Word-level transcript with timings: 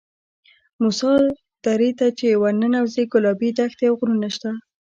موسی 0.81 1.13
درې 1.65 1.89
ته 1.99 2.07
چې 2.19 2.27
ورننوځې 2.41 3.03
ګلابي 3.13 3.49
دښتې 3.59 3.85
او 3.89 3.95
غرونه 3.99 4.27
شته. 4.35 4.49